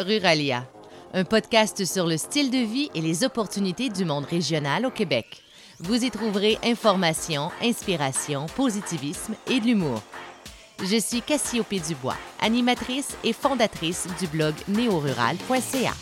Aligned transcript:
Ruralia, 0.00 0.66
un 1.12 1.24
podcast 1.24 1.84
sur 1.84 2.06
le 2.06 2.16
style 2.16 2.50
de 2.50 2.58
vie 2.58 2.90
et 2.94 3.02
les 3.02 3.22
opportunités 3.22 3.90
du 3.90 4.04
monde 4.06 4.24
régional 4.24 4.86
au 4.86 4.90
Québec. 4.90 5.42
Vous 5.78 6.04
y 6.04 6.10
trouverez 6.10 6.58
information, 6.64 7.50
inspiration, 7.62 8.46
positivisme 8.56 9.34
et 9.46 9.60
de 9.60 9.66
l'humour. 9.66 10.02
Je 10.82 10.96
suis 10.96 11.20
Cassiopée 11.20 11.80
Dubois, 11.80 12.16
animatrice 12.40 13.16
et 13.24 13.34
fondatrice 13.34 14.06
du 14.18 14.26
blog 14.26 14.54
néorural.ca. 14.68 15.92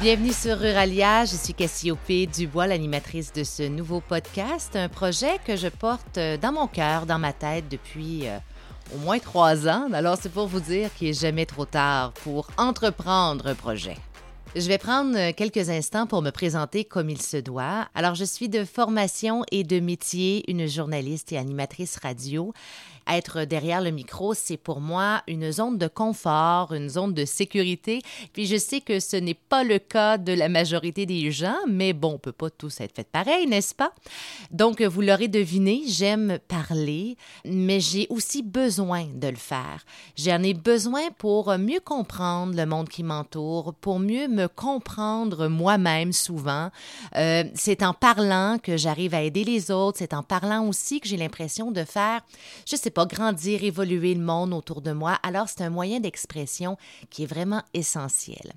Bienvenue 0.00 0.32
sur 0.32 0.58
Ruralia, 0.58 1.24
je 1.24 1.36
suis 1.36 1.54
Cassiopée 1.54 2.26
Dubois, 2.26 2.66
l'animatrice 2.66 3.32
de 3.32 3.44
ce 3.44 3.62
nouveau 3.62 4.00
podcast, 4.00 4.76
un 4.76 4.88
projet 4.88 5.38
que 5.46 5.56
je 5.56 5.68
porte 5.68 6.18
dans 6.42 6.52
mon 6.52 6.66
cœur, 6.66 7.06
dans 7.06 7.18
ma 7.18 7.32
tête 7.32 7.68
depuis 7.70 8.26
euh, 8.26 8.38
au 8.92 8.98
moins 8.98 9.18
trois 9.18 9.68
ans. 9.68 9.88
Alors 9.92 10.16
c'est 10.20 10.32
pour 10.32 10.46
vous 10.46 10.60
dire 10.60 10.90
qu'il 10.94 11.08
n'est 11.08 11.14
jamais 11.14 11.46
trop 11.46 11.64
tard 11.64 12.12
pour 12.24 12.48
entreprendre 12.56 13.46
un 13.46 13.54
projet. 13.54 13.96
Je 14.56 14.68
vais 14.68 14.78
prendre 14.78 15.32
quelques 15.32 15.68
instants 15.68 16.06
pour 16.06 16.22
me 16.22 16.30
présenter 16.30 16.84
comme 16.84 17.10
il 17.10 17.20
se 17.20 17.36
doit. 17.36 17.88
Alors, 17.92 18.14
je 18.14 18.24
suis 18.24 18.48
de 18.48 18.64
formation 18.64 19.42
et 19.50 19.64
de 19.64 19.80
métier 19.80 20.48
une 20.48 20.68
journaliste 20.68 21.32
et 21.32 21.38
animatrice 21.38 21.98
radio 22.00 22.52
être 23.06 23.44
derrière 23.44 23.80
le 23.80 23.90
micro, 23.90 24.34
c'est 24.34 24.56
pour 24.56 24.80
moi 24.80 25.22
une 25.28 25.50
zone 25.52 25.78
de 25.78 25.88
confort, 25.88 26.72
une 26.72 26.88
zone 26.88 27.14
de 27.14 27.24
sécurité. 27.24 28.00
Puis 28.32 28.46
je 28.46 28.56
sais 28.56 28.80
que 28.80 29.00
ce 29.00 29.16
n'est 29.16 29.34
pas 29.34 29.64
le 29.64 29.78
cas 29.78 30.18
de 30.18 30.32
la 30.32 30.48
majorité 30.48 31.06
des 31.06 31.30
gens, 31.30 31.56
mais 31.68 31.92
bon, 31.92 32.14
on 32.14 32.18
peut 32.18 32.32
pas 32.32 32.50
tous 32.50 32.80
être 32.80 32.94
fait 32.94 33.08
pareil, 33.08 33.46
n'est-ce 33.46 33.74
pas? 33.74 33.92
Donc, 34.50 34.80
vous 34.82 35.00
l'aurez 35.00 35.28
deviné, 35.28 35.82
j'aime 35.86 36.38
parler, 36.48 37.16
mais 37.44 37.80
j'ai 37.80 38.06
aussi 38.10 38.42
besoin 38.42 39.06
de 39.14 39.28
le 39.28 39.36
faire. 39.36 39.84
J'en 40.16 40.42
ai 40.42 40.54
besoin 40.54 41.10
pour 41.18 41.56
mieux 41.58 41.80
comprendre 41.80 42.56
le 42.56 42.66
monde 42.66 42.88
qui 42.88 43.02
m'entoure, 43.02 43.74
pour 43.74 43.98
mieux 43.98 44.28
me 44.28 44.43
comprendre 44.46 45.48
moi-même 45.48 46.12
souvent. 46.12 46.70
Euh, 47.16 47.44
c'est 47.54 47.82
en 47.82 47.94
parlant 47.94 48.58
que 48.62 48.76
j'arrive 48.76 49.14
à 49.14 49.22
aider 49.22 49.44
les 49.44 49.70
autres, 49.70 49.98
c'est 49.98 50.14
en 50.14 50.22
parlant 50.22 50.66
aussi 50.66 51.00
que 51.00 51.08
j'ai 51.08 51.16
l'impression 51.16 51.70
de 51.70 51.84
faire, 51.84 52.20
je 52.68 52.76
sais 52.76 52.90
pas 52.90 53.06
grandir, 53.06 53.64
évoluer 53.64 54.14
le 54.14 54.22
monde 54.22 54.52
autour 54.52 54.80
de 54.80 54.92
moi. 54.92 55.18
Alors, 55.22 55.48
c'est 55.48 55.62
un 55.62 55.70
moyen 55.70 56.00
d'expression 56.00 56.76
qui 57.10 57.24
est 57.24 57.26
vraiment 57.26 57.62
essentiel. 57.74 58.52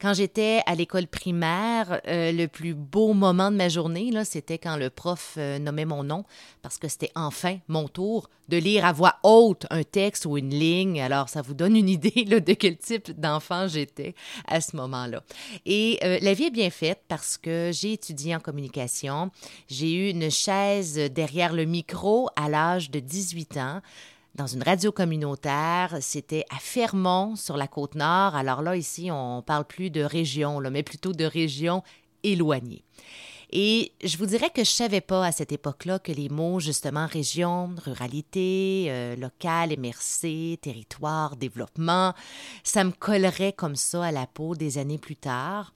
Quand 0.00 0.14
j'étais 0.14 0.60
à 0.66 0.74
l'école 0.74 1.06
primaire, 1.06 2.00
euh, 2.06 2.32
le 2.32 2.46
plus 2.46 2.74
beau 2.74 3.12
moment 3.12 3.50
de 3.50 3.56
ma 3.56 3.68
journée, 3.68 4.10
là, 4.10 4.24
c'était 4.24 4.58
quand 4.58 4.76
le 4.76 4.90
prof 4.90 5.34
euh, 5.38 5.58
nommait 5.58 5.84
mon 5.84 6.04
nom, 6.04 6.24
parce 6.62 6.78
que 6.78 6.88
c'était 6.88 7.12
enfin 7.14 7.58
mon 7.68 7.88
tour 7.88 8.28
de 8.48 8.56
lire 8.56 8.84
à 8.84 8.92
voix 8.92 9.16
haute 9.22 9.66
un 9.70 9.82
texte 9.82 10.26
ou 10.26 10.38
une 10.38 10.50
ligne. 10.50 11.00
Alors, 11.00 11.28
ça 11.28 11.42
vous 11.42 11.54
donne 11.54 11.76
une 11.76 11.88
idée 11.96 12.24
là, 12.26 12.40
de 12.40 12.52
quel 12.52 12.76
type 12.76 13.18
d'enfant 13.18 13.68
j'étais 13.68 14.14
à 14.46 14.60
ce 14.60 14.76
moment-là. 14.76 15.22
Et 15.64 15.98
euh, 16.02 16.18
la 16.22 16.34
vie 16.34 16.44
est 16.44 16.50
bien 16.50 16.70
faite 16.70 17.02
parce 17.08 17.38
que 17.38 17.70
j'ai 17.72 17.92
étudié 17.92 18.34
en 18.34 18.40
communication. 18.40 19.30
J'ai 19.68 19.92
eu 19.92 20.10
une 20.10 20.30
chaise 20.30 20.96
derrière 21.10 21.52
le 21.52 21.64
micro 21.64 22.28
à 22.36 22.48
l'âge 22.48 22.90
de 22.90 23.00
18 23.00 23.56
ans 23.56 23.80
dans 24.34 24.46
une 24.46 24.62
radio 24.62 24.92
communautaire. 24.92 25.96
C'était 26.00 26.44
à 26.50 26.56
Fermont, 26.58 27.36
sur 27.36 27.56
la 27.56 27.66
côte 27.66 27.94
nord. 27.94 28.36
Alors 28.36 28.62
là, 28.62 28.76
ici, 28.76 29.10
on 29.10 29.42
parle 29.42 29.64
plus 29.64 29.90
de 29.90 30.02
région, 30.02 30.60
mais 30.70 30.82
plutôt 30.82 31.12
de 31.12 31.24
région 31.24 31.82
éloignée. 32.22 32.84
Et 33.50 33.92
je 34.02 34.16
vous 34.16 34.26
dirais 34.26 34.50
que 34.50 34.64
je 34.64 34.70
savais 34.70 35.00
pas 35.00 35.24
à 35.24 35.32
cette 35.32 35.52
époque-là 35.52 35.98
que 35.98 36.12
les 36.12 36.28
mots 36.28 36.60
justement 36.60 37.06
région, 37.06 37.74
ruralité, 37.84 38.86
euh, 38.88 39.16
local, 39.16 39.74
MRC, 39.78 40.58
territoire, 40.60 41.36
développement, 41.36 42.14
ça 42.64 42.84
me 42.84 42.90
collerait 42.90 43.52
comme 43.52 43.76
ça 43.76 44.04
à 44.06 44.12
la 44.12 44.26
peau 44.26 44.54
des 44.54 44.78
années 44.78 44.98
plus 44.98 45.16
tard. 45.16 45.72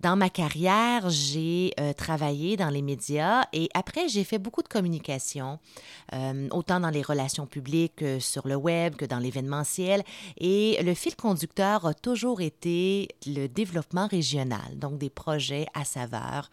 Dans 0.00 0.14
ma 0.14 0.30
carrière, 0.30 1.10
j'ai 1.10 1.72
euh, 1.80 1.92
travaillé 1.92 2.56
dans 2.56 2.70
les 2.70 2.82
médias 2.82 3.42
et 3.52 3.68
après, 3.74 4.08
j'ai 4.08 4.22
fait 4.22 4.38
beaucoup 4.38 4.62
de 4.62 4.68
communication, 4.68 5.58
euh, 6.12 6.48
autant 6.52 6.78
dans 6.78 6.90
les 6.90 7.02
relations 7.02 7.46
publiques 7.46 7.96
que 7.96 8.20
sur 8.20 8.46
le 8.46 8.54
web 8.54 8.94
que 8.94 9.04
dans 9.04 9.18
l'événementiel. 9.18 10.04
Et 10.36 10.80
le 10.84 10.94
fil 10.94 11.16
conducteur 11.16 11.84
a 11.84 11.94
toujours 11.94 12.40
été 12.40 13.08
le 13.26 13.48
développement 13.48 14.06
régional, 14.06 14.76
donc 14.76 14.98
des 14.98 15.10
projets 15.10 15.66
à 15.74 15.84
saveur 15.84 16.48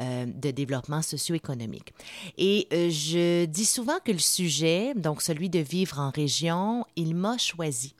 euh, 0.00 0.26
de 0.26 0.50
développement 0.50 1.00
socio-économique. 1.00 1.94
Et 2.36 2.66
je 2.72 3.44
dis 3.44 3.64
souvent 3.64 3.98
que 4.04 4.10
le 4.10 4.18
sujet, 4.18 4.92
donc 4.96 5.22
celui 5.22 5.48
de 5.48 5.60
vivre 5.60 6.00
en 6.00 6.10
région, 6.10 6.84
il 6.96 7.14
m'a 7.14 7.38
choisi. 7.38 7.94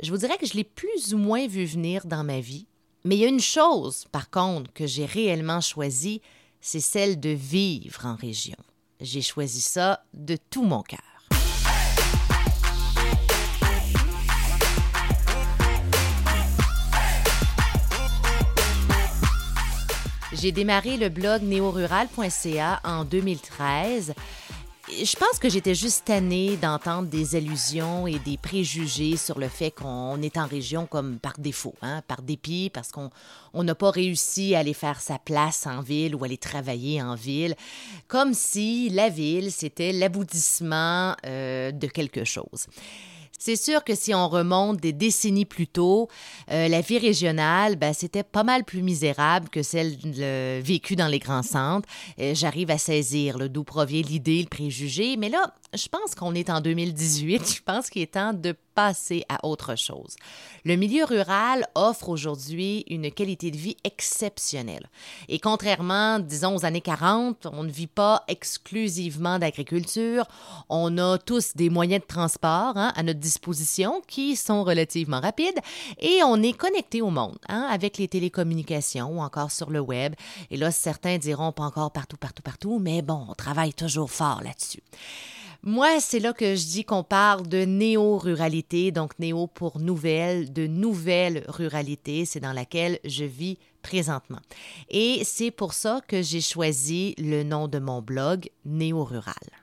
Je 0.00 0.10
vous 0.12 0.18
dirais 0.18 0.36
que 0.38 0.46
je 0.46 0.54
l'ai 0.54 0.64
plus 0.64 1.12
ou 1.12 1.18
moins 1.18 1.46
vu 1.48 1.64
venir 1.64 2.06
dans 2.06 2.22
ma 2.22 2.40
vie 2.40 2.66
mais 3.04 3.16
il 3.16 3.20
y 3.20 3.24
a 3.24 3.28
une 3.28 3.40
chose, 3.40 4.04
par 4.12 4.30
contre, 4.30 4.72
que 4.72 4.86
j'ai 4.86 5.06
réellement 5.06 5.60
choisie, 5.60 6.22
c'est 6.60 6.80
celle 6.80 7.18
de 7.18 7.30
vivre 7.30 8.06
en 8.06 8.14
région. 8.14 8.56
J'ai 9.00 9.22
choisi 9.22 9.60
ça 9.60 10.04
de 10.14 10.36
tout 10.50 10.62
mon 10.62 10.82
cœur. 10.82 11.00
J'ai 20.32 20.50
démarré 20.50 20.96
le 20.96 21.08
blog 21.08 21.42
néorural.ca 21.42 22.80
en 22.84 23.04
2013 23.04 24.14
je 25.04 25.16
pense 25.16 25.38
que 25.38 25.48
j'étais 25.48 25.74
juste 25.74 26.04
tannée 26.06 26.56
d'entendre 26.56 27.08
des 27.08 27.36
allusions 27.36 28.06
et 28.06 28.18
des 28.18 28.36
préjugés 28.36 29.16
sur 29.16 29.38
le 29.38 29.48
fait 29.48 29.70
qu'on 29.70 30.20
est 30.22 30.36
en 30.36 30.46
région 30.46 30.86
comme 30.86 31.18
par 31.18 31.38
défaut, 31.38 31.74
hein, 31.82 32.02
par 32.06 32.22
dépit, 32.22 32.70
parce 32.72 32.90
qu'on 32.90 33.10
n'a 33.54 33.74
pas 33.74 33.90
réussi 33.90 34.54
à 34.54 34.60
aller 34.60 34.74
faire 34.74 35.00
sa 35.00 35.18
place 35.18 35.66
en 35.66 35.80
ville 35.80 36.14
ou 36.14 36.24
aller 36.24 36.38
travailler 36.38 37.02
en 37.02 37.14
ville, 37.14 37.54
comme 38.08 38.34
si 38.34 38.90
la 38.90 39.08
ville, 39.08 39.50
c'était 39.50 39.92
l'aboutissement 39.92 41.16
euh, 41.26 41.72
de 41.72 41.86
quelque 41.86 42.24
chose. 42.24 42.66
C'est 43.44 43.56
sûr 43.56 43.82
que 43.82 43.96
si 43.96 44.14
on 44.14 44.28
remonte 44.28 44.76
des 44.76 44.92
décennies 44.92 45.46
plus 45.46 45.66
tôt, 45.66 46.08
euh, 46.52 46.68
la 46.68 46.80
vie 46.80 46.98
régionale, 46.98 47.74
ben, 47.74 47.92
c'était 47.92 48.22
pas 48.22 48.44
mal 48.44 48.62
plus 48.62 48.82
misérable 48.82 49.48
que 49.48 49.64
celle 49.64 49.96
vécue 50.62 50.94
dans 50.94 51.08
les 51.08 51.18
grands 51.18 51.42
centres. 51.42 51.88
Euh, 52.20 52.36
j'arrive 52.36 52.70
à 52.70 52.78
saisir 52.78 53.50
d'où 53.50 53.64
provient 53.64 54.02
l'idée, 54.02 54.42
le 54.42 54.48
préjugé, 54.48 55.16
mais 55.16 55.28
là, 55.28 55.52
je 55.74 55.88
pense 55.88 56.14
qu'on 56.14 56.34
est 56.34 56.50
en 56.50 56.60
2018. 56.60 57.56
Je 57.56 57.62
pense 57.62 57.88
qu'il 57.88 58.02
est 58.02 58.12
temps 58.12 58.32
de 58.32 58.54
passer 58.74 59.24
à 59.28 59.46
autre 59.46 59.76
chose. 59.76 60.16
Le 60.64 60.76
milieu 60.76 61.04
rural 61.04 61.66
offre 61.74 62.08
aujourd'hui 62.08 62.84
une 62.88 63.10
qualité 63.10 63.50
de 63.50 63.56
vie 63.56 63.76
exceptionnelle. 63.84 64.88
Et 65.28 65.38
contrairement, 65.38 66.18
disons, 66.18 66.56
aux 66.56 66.64
années 66.64 66.80
40, 66.80 67.46
on 67.52 67.64
ne 67.64 67.70
vit 67.70 67.86
pas 67.86 68.24
exclusivement 68.28 69.38
d'agriculture. 69.38 70.26
On 70.68 70.96
a 70.98 71.18
tous 71.18 71.54
des 71.54 71.70
moyens 71.70 72.02
de 72.02 72.06
transport 72.06 72.76
hein, 72.76 72.92
à 72.96 73.02
notre 73.02 73.20
disposition 73.20 74.02
qui 74.06 74.36
sont 74.36 74.64
relativement 74.64 75.20
rapides 75.20 75.58
et 76.00 76.20
on 76.24 76.42
est 76.42 76.56
connecté 76.56 77.02
au 77.02 77.10
monde 77.10 77.38
hein, 77.48 77.68
avec 77.70 77.98
les 77.98 78.08
télécommunications 78.08 79.18
ou 79.18 79.20
encore 79.20 79.50
sur 79.50 79.70
le 79.70 79.80
web. 79.80 80.14
Et 80.50 80.56
là, 80.56 80.70
certains 80.70 81.18
diront 81.18 81.52
pas 81.52 81.64
encore 81.64 81.92
partout, 81.92 82.16
partout, 82.16 82.42
partout, 82.42 82.78
mais 82.78 83.02
bon, 83.02 83.26
on 83.28 83.34
travaille 83.34 83.74
toujours 83.74 84.10
fort 84.10 84.40
là-dessus. 84.42 84.82
Moi, 85.64 86.00
c'est 86.00 86.18
là 86.18 86.32
que 86.32 86.56
je 86.56 86.66
dis 86.66 86.84
qu'on 86.84 87.04
parle 87.04 87.46
de 87.46 87.64
néo-ruralité, 87.64 88.90
donc 88.90 89.16
néo 89.20 89.46
pour 89.46 89.78
nouvelle, 89.78 90.52
de 90.52 90.66
nouvelle 90.66 91.44
ruralité, 91.46 92.24
c'est 92.24 92.40
dans 92.40 92.52
laquelle 92.52 92.98
je 93.04 93.24
vis 93.24 93.58
présentement. 93.80 94.40
Et 94.90 95.22
c'est 95.24 95.52
pour 95.52 95.72
ça 95.72 96.00
que 96.08 96.20
j'ai 96.20 96.40
choisi 96.40 97.14
le 97.16 97.44
nom 97.44 97.68
de 97.68 97.78
mon 97.78 98.02
blog, 98.02 98.48
Néo-Rural. 98.64 99.61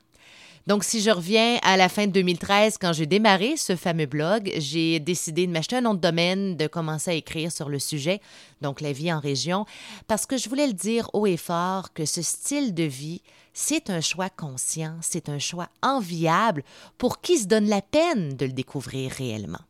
Donc, 0.70 0.84
si 0.84 1.02
je 1.02 1.10
reviens 1.10 1.58
à 1.64 1.78
la 1.78 1.90
fin 1.90 2.06
de 2.06 2.12
2013, 2.12 2.78
quand 2.80 2.94
j'ai 2.94 3.08
démarré 3.08 3.58
ce 3.58 3.76
fameux 3.76 4.06
blog, 4.06 4.52
j'ai 4.58 5.00
décidé 5.00 5.48
de 5.48 5.52
m'acheter 5.52 5.78
un 5.78 5.82
nom 5.82 5.96
de 5.96 6.00
domaine, 6.00 6.58
de 6.58 6.68
commencer 6.68 7.10
à 7.10 7.16
écrire 7.16 7.52
sur 7.52 7.70
le 7.70 7.80
sujet, 7.80 8.22
donc 8.62 8.80
la 8.80 8.92
vie 8.92 9.12
en 9.12 9.20
région, 9.20 9.66
parce 10.08 10.28
que 10.28 10.38
je 10.38 10.48
voulais 10.48 10.68
le 10.68 10.74
dire 10.74 11.10
haut 11.14 11.26
et 11.26 11.38
fort 11.38 11.92
que 11.92 12.06
ce 12.06 12.22
style 12.22 12.76
de 12.76 12.84
vie, 12.84 13.24
c'est 13.52 13.90
un 13.90 14.00
choix 14.00 14.30
conscient, 14.30 14.94
c'est 15.02 15.28
un 15.28 15.40
choix 15.40 15.70
enviable 15.82 16.64
pour 17.00 17.20
qui 17.20 17.40
se 17.40 17.48
donne 17.48 17.68
la 17.68 17.82
peine 17.82 18.36
de 18.36 18.46
le 18.46 18.54
découvrir 18.54 19.10
réellement 19.10 19.62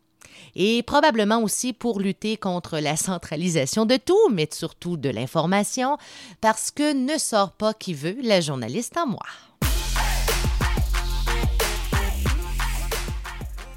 et 0.55 0.83
probablement 0.83 1.41
aussi 1.41 1.71
pour 1.71 2.01
lutter 2.01 2.35
contre 2.35 2.79
la 2.79 2.97
centralisation 2.97 3.85
de 3.85 3.95
tout, 3.95 4.29
mais 4.31 4.49
surtout 4.51 4.97
de 4.97 5.09
l'information, 5.09 5.97
parce 6.41 6.71
que 6.71 6.91
ne 6.91 7.17
sort 7.17 7.51
pas 7.51 7.73
qui 7.73 7.93
veut 7.93 8.17
la 8.21 8.41
journaliste 8.41 8.97
en 8.97 9.07
moi. 9.07 9.25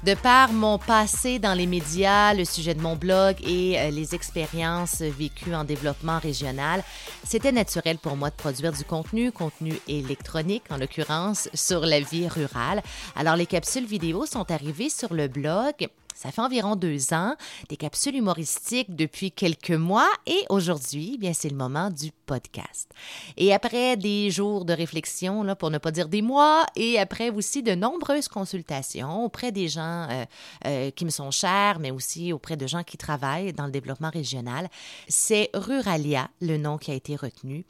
De 0.05 0.15
par 0.15 0.51
mon 0.51 0.79
passé 0.79 1.39
dans 1.39 1.53
les 1.53 1.65
médias, 1.65 2.33
le 2.33 2.43
sujet 2.43 2.73
de 2.73 2.81
mon 2.81 2.97
blog 2.97 3.37
et 3.41 3.79
euh, 3.79 3.89
les 3.89 4.13
expériences 4.13 5.01
vécues 5.01 5.55
en 5.55 5.63
développement 5.63 6.19
régional, 6.19 6.83
c'était 7.23 7.53
naturel 7.53 7.97
pour 7.97 8.17
moi 8.17 8.29
de 8.29 8.35
produire 8.35 8.73
du 8.73 8.83
contenu, 8.83 9.31
contenu 9.31 9.79
électronique 9.87 10.63
en 10.69 10.75
l'occurrence, 10.75 11.47
sur 11.53 11.85
la 11.85 12.01
vie 12.01 12.27
rurale. 12.27 12.83
Alors 13.15 13.37
les 13.37 13.45
capsules 13.45 13.85
vidéo 13.85 14.25
sont 14.25 14.51
arrivées 14.51 14.89
sur 14.89 15.13
le 15.13 15.29
blog 15.29 15.87
Ça 16.15 16.31
fait 16.31 16.41
environ 16.41 16.75
deux 16.75 17.13
ans, 17.13 17.35
des 17.69 17.77
capsules 17.77 18.15
humoristiques 18.15 18.95
depuis 18.95 19.31
quelques 19.31 19.71
mois 19.71 20.09
et 20.25 20.45
aujourd'hui, 20.49 21.13
eh 21.15 21.17
bien 21.17 21.33
c'est 21.33 21.49
le 21.49 21.55
moment 21.55 21.89
du 21.89 22.11
podcast. 22.25 22.89
Et 23.37 23.53
après 23.53 23.97
des 23.97 24.31
jours 24.31 24.65
de 24.65 24.73
réflexion, 24.73 25.43
là, 25.43 25.55
pour 25.55 25.71
ne 25.71 25.77
pas 25.77 25.91
dire 25.91 26.07
des 26.07 26.21
mois, 26.21 26.65
et 26.75 26.99
après 26.99 27.29
aussi 27.29 27.63
de 27.63 27.75
nombreuses 27.75 28.27
consultations 28.27 29.25
auprès 29.25 29.51
des 29.51 29.67
gens 29.67 30.07
euh, 30.09 30.25
euh, 30.65 30.91
qui 30.91 31.05
me 31.05 31.09
sont 31.09 31.31
chers, 31.31 31.79
mais 31.79 31.91
aussi 31.91 32.33
auprès 32.33 32.57
de 32.57 32.67
gens 32.67 32.83
qui 32.83 32.97
travaillent 32.97 33.53
dans 33.53 33.65
le 33.65 33.71
développement 33.71 34.09
régional, 34.09 34.69
c'est 35.07 35.49
Ruralia, 35.53 36.29
le 36.41 36.57
nom 36.57 36.77
qui 36.77 36.91
a 36.91 36.95
été 36.95 37.15
retenu. 37.15 37.65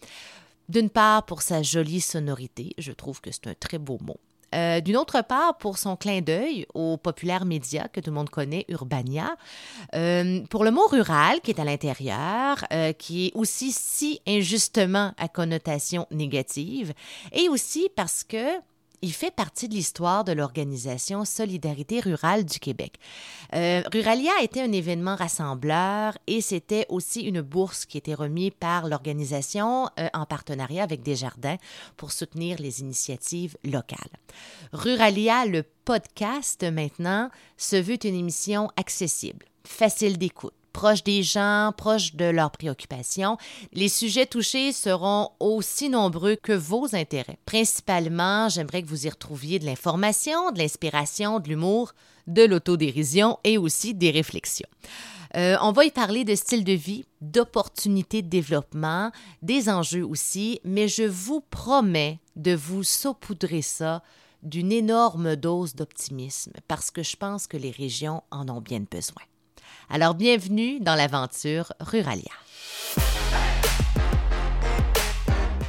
D'une 0.69 0.89
part, 0.89 1.25
pour 1.25 1.41
sa 1.41 1.61
jolie 1.61 2.01
sonorité, 2.01 2.73
je 2.77 2.91
trouve 2.91 3.19
que 3.19 3.31
c'est 3.31 3.47
un 3.47 3.53
très 3.53 3.77
beau 3.77 3.97
mot. 4.01 4.17
Euh, 4.53 4.81
d'une 4.81 4.97
autre 4.97 5.21
part, 5.21 5.57
pour 5.57 5.77
son 5.77 5.95
clin 5.95 6.21
d'œil 6.21 6.65
au 6.73 6.97
populaire 6.97 7.45
média 7.45 7.87
que 7.87 7.99
tout 7.99 8.09
le 8.11 8.15
monde 8.15 8.29
connaît, 8.29 8.65
Urbania. 8.69 9.35
Euh, 9.95 10.41
pour 10.49 10.63
le 10.63 10.71
mot 10.71 10.87
rural 10.87 11.41
qui 11.41 11.51
est 11.51 11.59
à 11.59 11.63
l'intérieur, 11.63 12.65
euh, 12.71 12.93
qui 12.93 13.27
est 13.27 13.31
aussi 13.35 13.71
si 13.71 14.21
injustement 14.27 15.13
à 15.17 15.27
connotation 15.27 16.07
négative, 16.11 16.93
et 17.31 17.49
aussi 17.49 17.89
parce 17.95 18.23
que 18.23 18.59
il 19.03 19.11
fait 19.11 19.35
partie 19.35 19.67
de 19.67 19.73
l'histoire 19.73 20.23
de 20.23 20.31
l'organisation 20.31 21.25
Solidarité 21.25 21.99
rurale 21.99 22.45
du 22.45 22.57
Québec. 22.57 22.95
Euh, 23.53 23.83
Ruralia 23.91 24.31
était 24.41 24.61
un 24.61 24.71
événement 24.71 25.15
rassembleur 25.15 26.17
et 26.25 26.39
c'était 26.39 26.85
aussi 26.87 27.21
une 27.21 27.41
bourse 27.41 27.85
qui 27.85 27.97
était 27.97 28.13
remise 28.13 28.51
par 28.57 28.87
l'organisation 28.87 29.89
euh, 29.99 30.07
en 30.13 30.25
partenariat 30.25 30.83
avec 30.83 31.03
Desjardins 31.03 31.57
pour 31.97 32.13
soutenir 32.13 32.57
les 32.59 32.79
initiatives 32.79 33.57
locales. 33.65 33.99
Ruralia, 34.71 35.45
le 35.45 35.63
podcast 35.83 36.63
maintenant, 36.63 37.29
se 37.57 37.75
veut 37.75 37.97
une 38.05 38.15
émission 38.15 38.69
accessible, 38.77 39.45
facile 39.65 40.17
d'écoute 40.17 40.53
proche 40.73 41.03
des 41.03 41.23
gens, 41.23 41.71
proche 41.77 42.15
de 42.15 42.25
leurs 42.25 42.51
préoccupations. 42.51 43.37
Les 43.71 43.89
sujets 43.89 44.25
touchés 44.25 44.73
seront 44.73 45.29
aussi 45.39 45.89
nombreux 45.89 46.35
que 46.35 46.51
vos 46.51 46.93
intérêts. 46.93 47.37
Principalement, 47.45 48.49
j'aimerais 48.49 48.83
que 48.83 48.89
vous 48.89 49.05
y 49.05 49.09
retrouviez 49.09 49.59
de 49.59 49.65
l'information, 49.65 50.51
de 50.51 50.57
l'inspiration, 50.57 51.39
de 51.39 51.47
l'humour, 51.47 51.93
de 52.27 52.43
l'autodérision 52.43 53.39
et 53.43 53.57
aussi 53.57 53.93
des 53.93 54.11
réflexions. 54.11 54.67
Euh, 55.35 55.55
on 55.61 55.71
va 55.71 55.85
y 55.85 55.91
parler 55.91 56.25
de 56.25 56.35
style 56.35 56.63
de 56.63 56.73
vie, 56.73 57.05
d'opportunités 57.21 58.21
de 58.21 58.29
développement, 58.29 59.11
des 59.41 59.69
enjeux 59.69 60.05
aussi, 60.05 60.59
mais 60.63 60.87
je 60.87 61.03
vous 61.03 61.41
promets 61.41 62.19
de 62.35 62.53
vous 62.53 62.83
saupoudrer 62.83 63.61
ça 63.61 64.03
d'une 64.43 64.71
énorme 64.71 65.35
dose 65.35 65.73
d'optimisme 65.73 66.51
parce 66.67 66.91
que 66.91 67.01
je 67.01 67.15
pense 67.15 67.47
que 67.47 67.57
les 67.57 67.71
régions 67.71 68.23
en 68.29 68.47
ont 68.49 68.61
bien 68.61 68.81
besoin. 68.91 69.23
Alors 69.89 70.15
bienvenue 70.15 70.79
dans 70.79 70.95
l'aventure 70.95 71.73
Ruralia. 71.79 72.31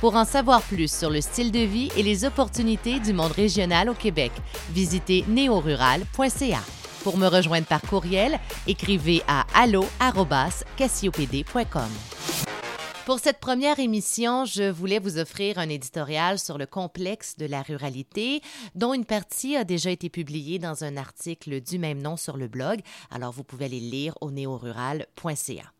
Pour 0.00 0.16
en 0.16 0.24
savoir 0.24 0.62
plus 0.62 0.90
sur 0.92 1.10
le 1.10 1.20
style 1.20 1.50
de 1.50 1.60
vie 1.60 1.90
et 1.96 2.02
les 2.02 2.24
opportunités 2.24 3.00
du 3.00 3.12
monde 3.12 3.32
régional 3.32 3.88
au 3.88 3.94
Québec, 3.94 4.32
visitez 4.70 5.24
neorural.ca. 5.28 6.60
Pour 7.02 7.18
me 7.18 7.26
rejoindre 7.26 7.66
par 7.66 7.82
courriel, 7.82 8.38
écrivez 8.66 9.22
à 9.26 9.44
allo@cassiopd.com. 9.54 12.13
Pour 13.06 13.18
cette 13.18 13.38
première 13.38 13.80
émission, 13.80 14.46
je 14.46 14.70
voulais 14.70 14.98
vous 14.98 15.18
offrir 15.18 15.58
un 15.58 15.68
éditorial 15.68 16.38
sur 16.38 16.56
le 16.56 16.64
complexe 16.64 17.36
de 17.36 17.44
la 17.44 17.60
ruralité, 17.60 18.40
dont 18.74 18.94
une 18.94 19.04
partie 19.04 19.56
a 19.56 19.64
déjà 19.64 19.90
été 19.90 20.08
publiée 20.08 20.58
dans 20.58 20.84
un 20.84 20.96
article 20.96 21.60
du 21.60 21.78
même 21.78 22.00
nom 22.00 22.16
sur 22.16 22.38
le 22.38 22.48
blog, 22.48 22.80
alors 23.10 23.30
vous 23.30 23.44
pouvez 23.44 23.66
aller 23.66 23.80
le 23.80 23.90
lire 23.90 24.14
au 24.22 24.30
néorural.ca. 24.30 25.72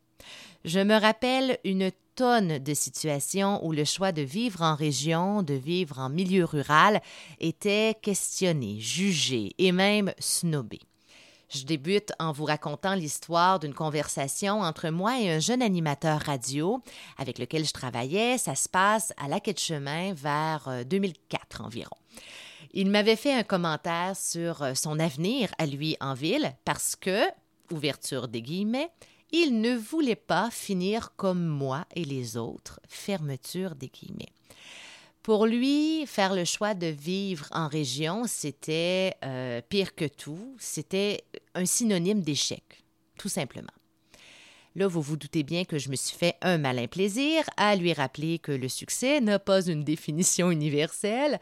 Je 0.67 0.81
me 0.81 1.01
rappelle 1.01 1.59
une 1.65 1.91
tonne 2.15 2.59
de 2.59 2.75
situations 2.75 3.65
où 3.65 3.73
le 3.73 3.85
choix 3.85 4.13
de 4.13 4.23
vivre 4.23 4.61
en 4.61 4.75
région, 4.75 5.43
de 5.43 5.55
vivre 5.55 6.01
en 6.01 6.11
milieu 6.11 6.45
rural, 6.45 7.01
était 7.41 7.97
questionné, 8.03 8.81
jugé 8.81 9.53
et 9.57 9.73
même 9.73 10.13
snobé. 10.19 10.79
Je 11.55 11.65
débute 11.65 12.13
en 12.19 12.33
vous 12.33 12.47
racontant 12.47 12.97
l'histoire 12.97 13.61
d'une 13.61 13.75
conversation 13.75 14.63
entre 14.63 14.89
moi 14.89 15.21
et 15.21 15.31
un 15.31 15.39
jeune 15.39 15.63
animateur 15.63 16.21
radio 16.21 16.83
avec 17.17 17.39
lequel 17.39 17.65
je 17.65 17.73
travaillais. 17.73 18.39
Ça 18.39 18.57
se 18.57 18.69
passe 18.69 19.13
à 19.19 19.29
la 19.29 19.39
quai 19.39 19.53
de 19.53 19.59
chemin 19.61 20.15
vers 20.15 20.85
2004 20.85 21.61
euh, 21.61 21.65
environ. 21.65 21.97
Il 22.73 22.91
m'avait 22.91 23.15
fait 23.15 23.33
un 23.33 23.45
commentaire 23.45 24.17
sur 24.17 24.63
euh, 24.63 24.75
son 24.75 24.99
avenir 24.99 25.55
à 25.59 25.67
lui 25.67 25.97
en 26.01 26.15
ville 26.15 26.53
parce 26.65 26.97
que, 26.97 27.23
ouverture 27.71 28.27
des 28.27 28.43
guillemets, 28.43 28.91
il 29.31 29.61
ne 29.61 29.77
voulait 29.77 30.17
pas 30.17 30.51
finir 30.51 31.15
comme 31.15 31.47
moi 31.47 31.85
et 31.95 32.05
les 32.05 32.37
autres, 32.37 32.81
fermeture 32.89 33.77
des 33.77 33.89
guillemets. 33.89 34.33
Pour 35.25 35.47
lui, 35.47 36.05
faire 36.07 36.35
le 36.35 36.45
choix 36.45 36.75
de 36.75 36.87
vivre 36.87 37.47
en 37.53 37.67
région, 37.67 38.25
c'était 38.27 39.15
euh, 39.25 39.63
pire 39.67 39.95
que 39.95 40.05
tout. 40.05 40.55
C'était 40.59 41.25
un 41.55 41.67
synonyme 41.67 42.23
d'échec, 42.23 42.85
tout 43.19 43.29
simplement. 43.29 43.73
Là, 44.77 44.89
vous 44.89 45.01
vous 45.01 45.17
doutez 45.17 45.45
bien 45.45 45.65
que 45.65 45.79
je 45.79 45.89
me 45.89 45.95
suis 45.95 46.17
fait 46.17 46.35
un 46.43 46.59
malin 46.59 46.89
plaisir 46.89 47.45
à 47.57 47.77
lui 47.77 47.93
rappeler 47.93 48.41
que 48.41 48.51
le 48.51 48.69
succès 48.69 49.21
n'a 49.21 49.39
pas 49.39 49.65
une 49.65 49.85
définition 49.85 50.51
universelle, 50.51 51.39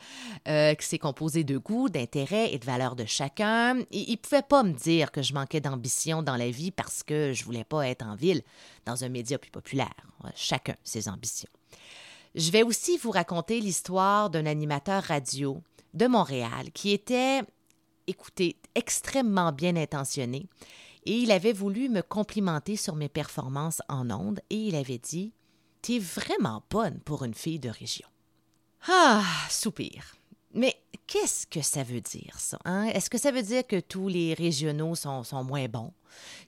euh, 0.49 0.75
que 0.75 0.85
c'est 0.85 0.99
composé 0.99 1.43
de 1.43 1.57
goûts, 1.57 1.89
d'intérêts 1.89 2.53
et 2.53 2.59
de 2.59 2.67
valeurs 2.67 2.95
de 2.95 3.07
chacun. 3.07 3.79
Il 3.91 4.11
ne 4.11 4.17
pouvait 4.17 4.43
pas 4.43 4.63
me 4.63 4.73
dire 4.73 5.11
que 5.13 5.23
je 5.23 5.33
manquais 5.33 5.63
d'ambition 5.63 6.23
dans 6.23 6.37
la 6.37 6.51
vie 6.51 6.73
parce 6.73 7.03
que 7.03 7.33
je 7.33 7.45
voulais 7.45 7.65
pas 7.65 7.89
être 7.89 8.05
en 8.05 8.17
ville, 8.17 8.43
dans 8.85 9.03
un 9.03 9.09
média 9.09 9.39
plus 9.39 9.51
populaire. 9.51 9.95
Chacun 10.37 10.75
ses 10.85 11.09
ambitions. 11.09 11.49
Je 12.35 12.51
vais 12.51 12.63
aussi 12.63 12.99
vous 12.99 13.11
raconter 13.11 13.61
l'histoire 13.61 14.29
d'un 14.29 14.45
animateur 14.45 15.03
radio 15.05 15.63
de 15.95 16.07
Montréal 16.07 16.71
qui 16.75 16.93
était, 16.93 17.41
écoutez, 18.07 18.57
extrêmement 18.75 19.53
bien 19.53 19.77
intentionné 19.77 20.49
et 21.05 21.17
il 21.17 21.33
avait 21.33 21.53
voulu 21.53 21.89
me 21.89 22.03
complimenter 22.03 22.77
sur 22.77 22.95
mes 22.95 23.09
performances 23.09 23.83
en 23.89 24.11
ondes 24.11 24.41
et 24.51 24.57
il 24.57 24.75
avait 24.75 24.99
dit 24.99 25.33
T'es 25.83 25.99
vraiment 25.99 26.63
bonne 26.71 27.01
pour 27.01 27.25
une 27.25 27.35
fille 27.35 27.59
de 27.59 27.69
région. 27.69 28.07
Ah, 28.89 29.25
soupir. 29.51 30.15
Mais 30.55 30.77
qu'est-ce 31.07 31.47
que 31.47 31.63
ça 31.63 31.83
veut 31.83 32.01
dire, 32.01 32.35
ça? 32.39 32.59
Hein? 32.65 32.87
Est-ce 32.87 33.11
que 33.11 33.19
ça 33.19 33.33
veut 33.33 33.43
dire 33.43 33.67
que 33.67 33.81
tous 33.81 34.07
les 34.07 34.35
régionaux 34.35 34.95
sont, 34.95 35.25
sont, 35.25 35.43
moins 35.43 35.67
bons? 35.67 35.93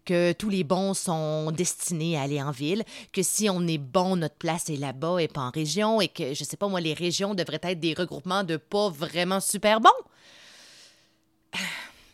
Que 0.05 0.33
tous 0.33 0.51
les 0.51 0.63
bons 0.63 0.95
sont 0.95 1.51
destinés 1.51 2.17
à 2.17 2.23
aller 2.23 2.41
en 2.41 2.51
ville? 2.51 2.85
Que 3.13 3.23
si 3.23 3.49
on 3.49 3.67
est 3.67 3.79
bon, 3.79 4.17
notre 4.17 4.37
place 4.37 4.69
est 4.69 4.77
là-bas 4.77 5.19
et 5.19 5.29
pas 5.29 5.41
en 5.41 5.51
région? 5.51 6.01
Et 6.01 6.09
que, 6.09 6.35
je 6.35 6.45
sais 6.45 6.57
pas, 6.57 6.69
moi, 6.69 6.81
les 6.81 6.95
régions 6.95 7.35
devraient 7.35 7.61
être 7.63 7.81
des 7.81 7.95
regroupements 7.95 8.45
de 8.45 8.57
pas 8.57 8.91
vraiment 8.91 9.41
super 9.41 9.81
bons? 9.81 9.91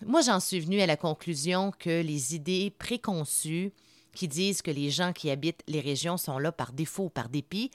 Moi, 0.06 0.22
j'en 0.22 0.40
suis 0.40 0.60
venue 0.60 0.80
à 0.80 0.86
la 0.86 0.96
conclusion 0.96 1.72
que 1.78 2.02
les 2.02 2.34
idées 2.34 2.70
préconçues 2.78 3.72
qui 4.14 4.28
disent 4.28 4.62
que 4.62 4.70
les 4.70 4.90
gens 4.90 5.12
qui 5.12 5.30
habitent 5.30 5.62
les 5.68 5.80
régions 5.80 6.16
sont 6.16 6.38
là 6.38 6.52
par 6.52 6.72
défaut 6.72 7.04
ou 7.04 7.10
par 7.10 7.28
dépit, 7.28 7.70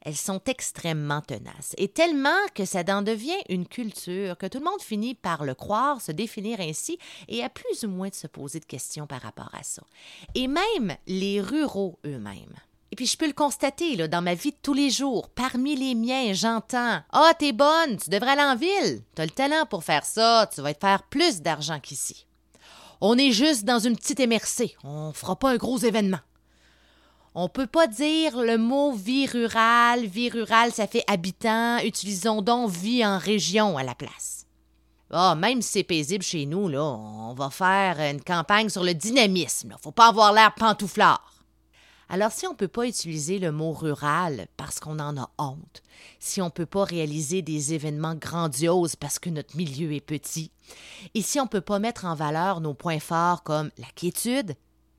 elles 0.00 0.16
sont 0.16 0.40
extrêmement 0.46 1.20
tenaces. 1.20 1.74
Et 1.78 1.88
tellement 1.88 2.30
que 2.54 2.64
ça 2.64 2.82
en 2.88 3.02
devient 3.02 3.36
une 3.48 3.66
culture, 3.66 4.38
que 4.38 4.46
tout 4.46 4.58
le 4.58 4.64
monde 4.64 4.80
finit 4.80 5.14
par 5.14 5.44
le 5.44 5.54
croire, 5.54 6.00
se 6.00 6.12
définir 6.12 6.60
ainsi, 6.60 6.98
et 7.28 7.42
a 7.42 7.50
plus 7.50 7.84
ou 7.84 7.88
moins 7.88 8.08
de 8.08 8.14
se 8.14 8.26
poser 8.26 8.60
de 8.60 8.64
questions 8.64 9.06
par 9.06 9.20
rapport 9.20 9.50
à 9.52 9.62
ça. 9.62 9.82
Et 10.34 10.48
même 10.48 10.96
les 11.06 11.40
ruraux 11.40 11.98
eux-mêmes. 12.06 12.54
Et 12.92 12.96
puis 12.96 13.06
je 13.06 13.16
peux 13.16 13.26
le 13.26 13.32
constater 13.32 13.96
là, 13.96 14.08
dans 14.08 14.22
ma 14.22 14.34
vie 14.34 14.52
de 14.52 14.56
tous 14.62 14.74
les 14.74 14.90
jours. 14.90 15.28
Parmi 15.30 15.76
les 15.76 15.94
miens, 15.94 16.32
j'entends 16.32 17.00
Ah, 17.12 17.32
t'es 17.38 17.52
bonne, 17.52 17.96
tu 17.96 18.10
devrais 18.10 18.32
aller 18.32 18.42
en 18.42 18.56
ville. 18.56 19.02
T'as 19.14 19.24
le 19.24 19.30
talent 19.30 19.66
pour 19.68 19.84
faire 19.84 20.04
ça, 20.04 20.48
tu 20.54 20.60
vas 20.60 20.74
te 20.74 20.80
faire 20.80 21.02
plus 21.04 21.40
d'argent 21.42 21.80
qu'ici. 21.80 22.26
On 23.00 23.18
est 23.18 23.32
juste 23.32 23.64
dans 23.64 23.78
une 23.78 23.96
petite 23.96 24.20
MRC, 24.20 24.76
on 24.84 25.12
fera 25.12 25.36
pas 25.36 25.50
un 25.50 25.56
gros 25.56 25.78
événement. 25.78 26.20
On 27.38 27.50
peut 27.50 27.66
pas 27.66 27.86
dire 27.86 28.40
le 28.40 28.56
mot 28.56 28.92
vie 28.92 29.26
rurale. 29.26 30.06
Vie 30.06 30.30
rurale, 30.30 30.72
ça 30.72 30.86
fait 30.86 31.04
habitant. 31.06 31.76
Utilisons 31.80 32.40
donc 32.40 32.70
vie 32.70 33.04
en 33.04 33.18
région 33.18 33.76
à 33.76 33.82
la 33.82 33.94
place. 33.94 34.46
Ah, 35.10 35.34
même 35.34 35.60
si 35.60 35.72
c'est 35.72 35.82
paisible 35.82 36.24
chez 36.24 36.46
nous, 36.46 36.66
là, 36.66 36.82
on 36.82 37.34
va 37.34 37.50
faire 37.50 38.00
une 38.00 38.22
campagne 38.22 38.70
sur 38.70 38.82
le 38.82 38.94
dynamisme. 38.94 39.68
Là. 39.68 39.76
Faut 39.82 39.92
pas 39.92 40.08
avoir 40.08 40.32
l'air 40.32 40.54
pantouflard. 40.54 41.35
Alors, 42.08 42.30
si 42.30 42.46
on 42.46 42.52
ne 42.52 42.56
peut 42.56 42.68
pas 42.68 42.86
utiliser 42.86 43.40
le 43.40 43.50
mot 43.50 43.72
rural 43.72 44.46
parce 44.56 44.78
qu'on 44.78 45.00
en 45.00 45.16
a 45.20 45.28
honte, 45.38 45.82
si 46.20 46.40
on 46.40 46.46
ne 46.46 46.50
peut 46.50 46.66
pas 46.66 46.84
réaliser 46.84 47.42
des 47.42 47.74
événements 47.74 48.14
grandioses 48.14 48.94
parce 48.94 49.18
que 49.18 49.28
notre 49.28 49.56
milieu 49.56 49.92
est 49.92 50.00
petit, 50.00 50.52
et 51.14 51.22
si 51.22 51.40
on 51.40 51.44
ne 51.44 51.48
peut 51.48 51.60
pas 51.60 51.80
mettre 51.80 52.04
en 52.04 52.14
valeur 52.14 52.60
nos 52.60 52.74
points 52.74 53.00
forts 53.00 53.42
comme 53.42 53.70
la 53.78 53.88
quiétude, 53.96 54.54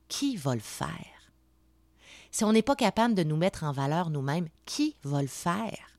qui 0.09 0.35
va 0.35 0.55
le 0.55 0.61
faire? 0.61 1.31
Si 2.31 2.43
on 2.43 2.51
n'est 2.51 2.61
pas 2.61 2.75
capable 2.75 3.15
de 3.15 3.23
nous 3.23 3.37
mettre 3.37 3.63
en 3.63 3.71
valeur 3.71 4.09
nous-mêmes, 4.09 4.49
qui 4.65 4.95
va 5.03 5.21
le 5.21 5.27
faire? 5.29 5.97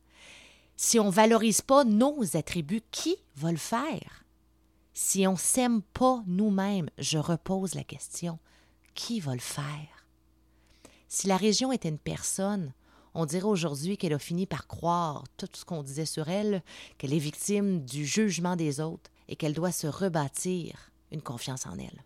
Si 0.76 1.00
on 1.00 1.06
ne 1.06 1.10
valorise 1.10 1.62
pas 1.62 1.84
nos 1.84 2.36
attributs, 2.36 2.84
qui 2.90 3.16
va 3.34 3.50
le 3.50 3.56
faire? 3.56 4.24
Si 4.92 5.26
on 5.26 5.36
s'aime 5.36 5.80
pas 5.82 6.22
nous-mêmes, 6.26 6.90
je 6.98 7.18
repose 7.18 7.74
la 7.74 7.84
question, 7.84 8.38
qui 8.94 9.20
va 9.20 9.32
le 9.32 9.40
faire? 9.40 9.97
Si 11.08 11.26
la 11.26 11.38
région 11.38 11.72
était 11.72 11.88
une 11.88 11.98
personne, 11.98 12.74
on 13.14 13.24
dirait 13.24 13.44
aujourd'hui 13.44 13.96
qu'elle 13.96 14.12
a 14.12 14.18
fini 14.18 14.44
par 14.46 14.66
croire 14.66 15.24
tout 15.38 15.48
ce 15.54 15.64
qu'on 15.64 15.82
disait 15.82 16.04
sur 16.04 16.28
elle, 16.28 16.62
qu'elle 16.98 17.14
est 17.14 17.18
victime 17.18 17.84
du 17.84 18.04
jugement 18.04 18.56
des 18.56 18.78
autres 18.80 19.10
et 19.26 19.34
qu'elle 19.34 19.54
doit 19.54 19.72
se 19.72 19.86
rebâtir 19.86 20.92
une 21.10 21.22
confiance 21.22 21.66
en 21.66 21.78
elle. 21.78 22.04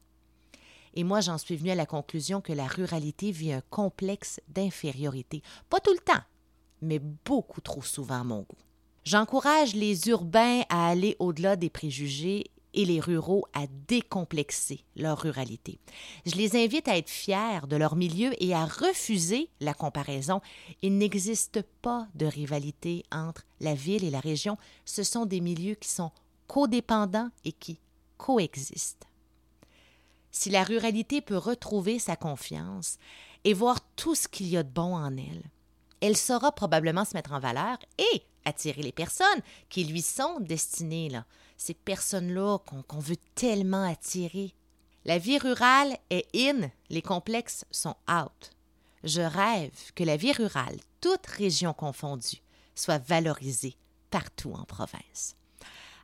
Et 0.95 1.03
moi, 1.03 1.21
j'en 1.21 1.37
suis 1.37 1.57
venue 1.57 1.71
à 1.73 1.75
la 1.75 1.87
conclusion 1.87 2.41
que 2.41 2.53
la 2.53 2.67
ruralité 2.67 3.33
vit 3.33 3.53
un 3.53 3.63
complexe 3.71 4.41
d'infériorité. 4.49 5.43
Pas 5.69 5.81
tout 5.81 5.93
le 5.93 5.99
temps, 5.99 6.23
mais 6.81 7.01
beaucoup 7.01 7.61
trop 7.61 7.83
souvent 7.83 8.21
à 8.21 8.25
mon 8.25 8.43
goût. 8.43 8.59
J'encourage 9.05 9.75
les 9.75 10.09
urbains 10.09 10.63
à 10.69 10.89
aller 10.89 11.17
au-delà 11.19 11.57
des 11.57 11.71
préjugés 11.71 12.52
et 12.75 12.85
les 12.85 13.01
ruraux 13.01 13.47
à 13.53 13.67
décomplexer 13.89 14.85
leur 14.97 15.19
ruralité. 15.19 15.79
Je 16.27 16.37
les 16.37 16.57
invite 16.57 16.89
à 16.89 16.97
être 16.97 17.11
fiers 17.11 17.67
de 17.69 17.77
leur 17.77 17.97
milieu 17.97 18.33
et 18.43 18.55
à 18.55 18.65
refuser 18.65 19.49
la 19.61 19.75
comparaison. 19.75 20.41
Il 20.83 20.99
n'existe 20.99 21.63
pas 21.83 22.07
de 22.15 22.27
rivalité 22.27 23.05
entre 23.13 23.45
la 23.61 23.75
ville 23.75 24.05
et 24.05 24.11
la 24.11 24.21
région. 24.21 24.57
Ce 24.85 25.03
sont 25.03 25.27
des 25.27 25.41
milieux 25.41 25.75
qui 25.75 25.89
sont 25.89 26.13
codépendants 26.47 27.31
et 27.45 27.53
qui 27.53 27.79
coexistent. 28.19 29.07
Si 30.31 30.49
la 30.49 30.65
ruralité 30.65 31.21
peut 31.21 31.37
retrouver 31.37 31.99
sa 31.99 32.17
confiance 32.17 32.99
et 33.45 33.53
voir 33.53 33.81
tout 33.97 34.15
ce 34.15 34.29
qu'il 34.29 34.49
y 34.49 34.57
a 34.57 34.63
de 34.63 34.71
bon 34.71 34.97
en 34.97 35.17
elle, 35.17 35.43
elle 36.01 36.17
saura 36.17 36.53
probablement 36.53 37.05
se 37.05 37.15
mettre 37.15 37.33
en 37.33 37.39
valeur 37.39 37.79
et 37.99 38.23
attirer 38.45 38.83
les 38.83 38.93
personnes 38.93 39.43
qui 39.69 39.85
lui 39.85 40.03
sont 40.03 40.39
destinées, 40.41 41.09
là. 41.09 41.25
ces 41.57 41.75
personnes-là 41.75 42.59
qu'on 42.59 42.99
veut 42.99 43.17
tellement 43.35 43.85
attirer. 43.85 44.55
La 45.05 45.19
vie 45.19 45.39
rurale 45.39 45.97
est 46.11 46.27
in, 46.35 46.71
les 46.91 47.03
complexes 47.03 47.65
sont 47.71 47.97
out. 48.09 48.51
Je 49.05 49.21
rêve 49.21 49.93
que 49.95 50.05
la 50.05 50.17
vie 50.17 50.33
rurale, 50.33 50.77
toute 51.01 51.27
région 51.27 51.73
confondue, 51.73 52.41
soit 52.75 52.99
valorisée 52.99 53.77
partout 54.11 54.53
en 54.53 54.65
province. 54.65 55.37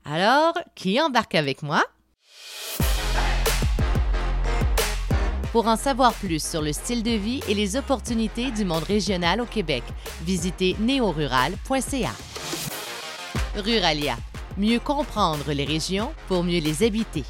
Alors, 0.04 0.54
qui 0.74 1.00
embarque 1.00 1.34
avec 1.34 1.62
moi? 1.62 1.84
Pour 5.52 5.66
en 5.66 5.76
savoir 5.76 6.12
plus 6.12 6.44
sur 6.44 6.60
le 6.60 6.72
style 6.72 7.02
de 7.02 7.12
vie 7.12 7.40
et 7.48 7.54
les 7.54 7.76
opportunités 7.76 8.50
du 8.50 8.66
monde 8.66 8.82
régional 8.82 9.40
au 9.40 9.46
Québec, 9.46 9.82
visitez 10.22 10.76
neorural.ca. 10.78 12.12
Ruralia, 13.56 14.16
mieux 14.58 14.78
comprendre 14.78 15.50
les 15.52 15.64
régions 15.64 16.12
pour 16.26 16.44
mieux 16.44 16.60
les 16.60 16.82
habiter. 16.82 17.24